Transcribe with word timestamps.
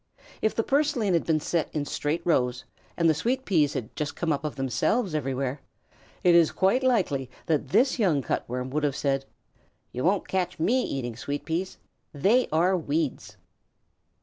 If 0.41 0.55
the 0.55 0.63
purslane 0.63 1.13
had 1.13 1.27
been 1.27 1.39
set 1.39 1.69
in 1.75 1.85
straight 1.85 2.23
rows, 2.25 2.65
and 2.97 3.07
the 3.07 3.13
sweet 3.13 3.45
peas 3.45 3.73
had 3.75 3.95
just 3.95 4.15
come 4.15 4.33
up 4.33 4.43
of 4.43 4.55
themselves 4.55 5.13
everywhere, 5.13 5.61
it 6.23 6.33
is 6.33 6.51
quite 6.51 6.81
likely 6.81 7.29
that 7.45 7.67
this 7.69 7.99
young 7.99 8.23
Cut 8.23 8.43
Worm 8.49 8.71
would 8.71 8.83
have 8.83 8.95
said: 8.95 9.25
"You 9.91 10.03
won't 10.03 10.27
catch 10.27 10.57
me 10.59 10.81
eating 10.81 11.15
sweet 11.15 11.45
peas. 11.45 11.77
They 12.15 12.47
are 12.51 12.75
weeds." 12.75 13.37